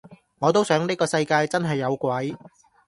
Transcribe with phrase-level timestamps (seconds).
[0.39, 2.35] 我都想呢個世界真係有鬼